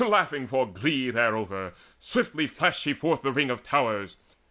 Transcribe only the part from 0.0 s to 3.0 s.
Laughing for glee Thereover, swiftly flashed she